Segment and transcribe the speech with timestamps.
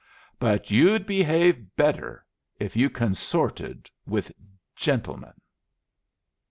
[0.39, 2.25] But you'd behave better
[2.59, 4.31] if you consorted with
[4.75, 5.33] gentlemen."